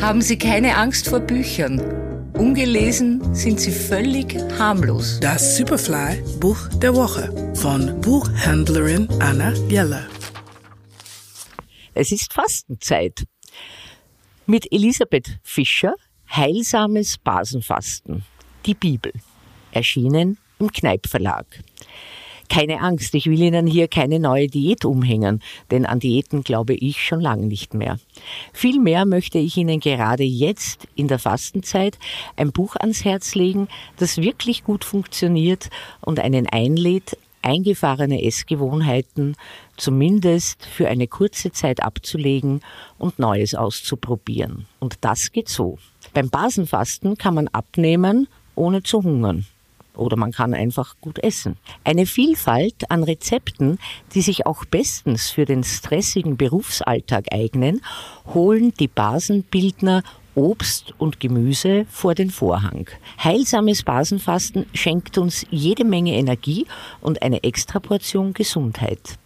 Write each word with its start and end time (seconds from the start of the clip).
Haben 0.00 0.22
Sie 0.22 0.38
keine 0.38 0.78
Angst 0.78 1.10
vor 1.10 1.20
Büchern. 1.20 1.78
Ungelesen 2.32 3.34
sind 3.34 3.60
sie 3.60 3.70
völlig 3.70 4.34
harmlos. 4.58 5.20
Das 5.20 5.58
Superfly 5.58 6.22
Buch 6.40 6.68
der 6.80 6.94
Woche 6.94 7.52
von 7.54 8.00
Buchhändlerin 8.00 9.08
Anna 9.20 9.52
Jeller. 9.68 10.06
Es 11.92 12.12
ist 12.12 12.32
Fastenzeit. 12.32 13.24
Mit 14.46 14.72
Elisabeth 14.72 15.38
Fischer 15.42 15.94
Heilsames 16.34 17.18
Basenfasten. 17.18 18.24
Die 18.64 18.74
Bibel. 18.74 19.12
Erschienen 19.70 20.38
im 20.58 20.72
Kneip 20.72 21.08
Verlag. 21.08 21.44
Keine 22.50 22.80
Angst, 22.80 23.14
ich 23.14 23.26
will 23.26 23.40
Ihnen 23.40 23.68
hier 23.68 23.86
keine 23.86 24.18
neue 24.18 24.48
Diät 24.48 24.84
umhängen, 24.84 25.40
denn 25.70 25.86
an 25.86 26.00
Diäten 26.00 26.42
glaube 26.42 26.74
ich 26.74 27.00
schon 27.00 27.20
lange 27.20 27.46
nicht 27.46 27.74
mehr. 27.74 28.00
Vielmehr 28.52 29.06
möchte 29.06 29.38
ich 29.38 29.56
Ihnen 29.56 29.78
gerade 29.78 30.24
jetzt 30.24 30.88
in 30.96 31.06
der 31.06 31.20
Fastenzeit 31.20 31.96
ein 32.34 32.50
Buch 32.50 32.74
ans 32.74 33.04
Herz 33.04 33.36
legen, 33.36 33.68
das 33.98 34.18
wirklich 34.18 34.64
gut 34.64 34.84
funktioniert 34.84 35.70
und 36.00 36.18
einen 36.18 36.48
einlädt, 36.48 37.16
eingefahrene 37.42 38.24
Essgewohnheiten 38.24 39.36
zumindest 39.76 40.66
für 40.66 40.88
eine 40.88 41.06
kurze 41.06 41.52
Zeit 41.52 41.80
abzulegen 41.80 42.62
und 42.98 43.20
Neues 43.20 43.54
auszuprobieren. 43.54 44.66
Und 44.80 44.96
das 45.02 45.30
geht 45.30 45.48
so. 45.48 45.78
Beim 46.14 46.30
Basenfasten 46.30 47.16
kann 47.16 47.34
man 47.34 47.46
abnehmen, 47.46 48.26
ohne 48.56 48.82
zu 48.82 49.04
hungern 49.04 49.46
oder 50.00 50.16
man 50.16 50.32
kann 50.32 50.54
einfach 50.54 50.96
gut 51.00 51.18
essen. 51.18 51.56
Eine 51.84 52.06
Vielfalt 52.06 52.90
an 52.90 53.02
Rezepten, 53.02 53.78
die 54.14 54.22
sich 54.22 54.46
auch 54.46 54.64
bestens 54.64 55.30
für 55.30 55.44
den 55.44 55.62
stressigen 55.62 56.36
Berufsalltag 56.36 57.26
eignen, 57.32 57.82
holen 58.32 58.72
die 58.78 58.88
Basenbildner 58.88 60.02
Obst 60.34 60.94
und 60.98 61.20
Gemüse 61.20 61.86
vor 61.90 62.14
den 62.14 62.30
Vorhang. 62.30 62.88
Heilsames 63.22 63.82
Basenfasten 63.82 64.66
schenkt 64.72 65.18
uns 65.18 65.44
jede 65.50 65.84
Menge 65.84 66.14
Energie 66.14 66.66
und 67.00 67.22
eine 67.22 67.42
Extraportion 67.42 68.32
Gesundheit. 68.32 69.18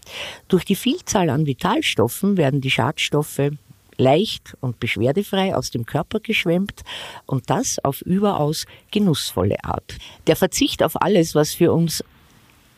Durch 0.48 0.64
die 0.64 0.74
Vielzahl 0.74 1.30
an 1.30 1.46
Vitalstoffen 1.46 2.36
werden 2.36 2.60
die 2.60 2.70
Schadstoffe 2.70 3.50
leicht 3.96 4.56
und 4.60 4.80
beschwerdefrei 4.80 5.54
aus 5.54 5.70
dem 5.70 5.86
Körper 5.86 6.20
geschwemmt 6.20 6.82
und 7.26 7.50
das 7.50 7.78
auf 7.84 8.02
überaus 8.02 8.66
genussvolle 8.90 9.62
Art. 9.64 9.96
Der 10.26 10.36
Verzicht 10.36 10.82
auf 10.82 11.00
alles, 11.00 11.34
was 11.34 11.54
für 11.54 11.72
uns 11.72 12.02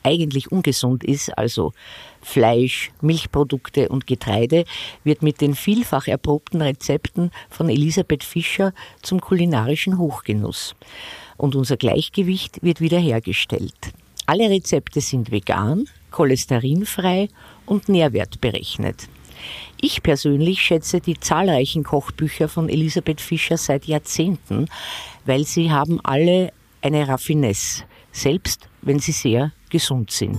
eigentlich 0.03 0.53
ungesund 0.53 1.03
ist, 1.03 1.37
also 1.37 1.73
Fleisch, 2.23 2.93
Milchprodukte 3.01 3.89
und 3.89 4.07
Getreide, 4.07 4.65
wird 5.05 5.23
mit 5.23 5.41
den 5.41 5.55
vielfach 5.55 6.07
erprobten 6.07 6.63
Rezepten 6.63 7.33
von 7.51 7.69
Elisabeth 7.69 8.23
Fischer 8.23 8.73
zum 9.03 9.21
kulinarischen 9.21 9.99
Hochgenuss. 9.99 10.75
Und 11.37 11.57
unser 11.57 11.77
Gleichgewicht 11.77 12.63
wird 12.63 12.81
wiederhergestellt. 12.81 13.75
Alle 14.27 14.49
Rezepte 14.49 15.01
sind 15.01 15.31
vegan, 15.31 15.89
cholesterinfrei 16.11 17.29
und 17.67 17.89
nährwertberechnet. 17.89 19.09
Ich 19.81 20.03
persönlich 20.03 20.61
schätze 20.61 21.01
die 21.01 21.19
zahlreichen 21.19 21.85
Kochbücher 21.85 22.49
von 22.49 22.69
Elisabeth 22.69 23.21
Fischer 23.21 23.57
seit 23.57 23.87
Jahrzehnten, 23.87 24.67
weil 25.25 25.45
sie 25.45 25.71
haben 25.71 26.01
alle 26.03 26.53
eine 26.83 27.07
Raffinesse, 27.09 27.85
selbst 28.13 28.69
wenn 28.83 28.99
sie 28.99 29.13
sehr 29.13 29.53
gesund 29.71 30.11
sind. 30.11 30.39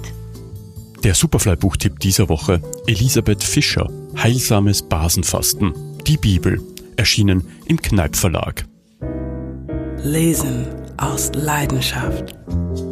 Der 1.04 1.14
Superfly-Buchtipp 1.14 2.00
dieser 2.00 2.30
Woche: 2.30 2.62
Elisabeth 2.88 3.44
Fischer, 3.44 3.90
Heilsames 4.18 4.82
Basenfasten, 4.82 5.74
die 6.06 6.18
Bibel, 6.18 6.62
erschienen 6.96 7.48
im 7.66 7.82
Kneip 7.82 8.16
Verlag. 8.16 8.66
Lesen 10.04 10.68
aus 10.98 11.32
Leidenschaft. 11.34 12.36